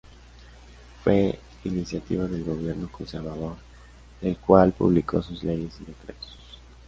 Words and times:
Fue 1.03 1.37
iniciativa 1.63 2.25
del 2.25 2.43
gobierno 2.43 2.91
conservador, 2.91 3.57
del 4.19 4.35
cual 4.37 4.71
publicó 4.73 5.21
sus 5.21 5.43
leyes 5.43 5.79
y 5.79 5.85
decretos. 5.85 6.39